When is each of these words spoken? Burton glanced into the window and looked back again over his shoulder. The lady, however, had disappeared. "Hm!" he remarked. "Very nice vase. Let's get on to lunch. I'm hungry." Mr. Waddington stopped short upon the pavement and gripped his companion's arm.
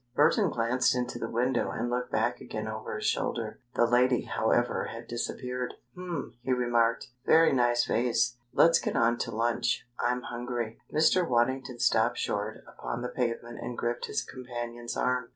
Burton 0.15 0.49
glanced 0.49 0.95
into 0.95 1.19
the 1.19 1.29
window 1.29 1.69
and 1.69 1.91
looked 1.91 2.11
back 2.11 2.41
again 2.41 2.67
over 2.67 2.95
his 2.95 3.05
shoulder. 3.05 3.59
The 3.75 3.85
lady, 3.85 4.23
however, 4.23 4.85
had 4.85 5.07
disappeared. 5.07 5.75
"Hm!" 5.93 6.33
he 6.41 6.51
remarked. 6.53 7.11
"Very 7.27 7.53
nice 7.53 7.85
vase. 7.85 8.35
Let's 8.51 8.79
get 8.79 8.95
on 8.95 9.19
to 9.19 9.29
lunch. 9.31 9.85
I'm 9.99 10.23
hungry." 10.23 10.81
Mr. 10.91 11.29
Waddington 11.29 11.77
stopped 11.77 12.17
short 12.17 12.63
upon 12.67 13.03
the 13.03 13.09
pavement 13.09 13.59
and 13.61 13.77
gripped 13.77 14.07
his 14.07 14.23
companion's 14.23 14.97
arm. 14.97 15.29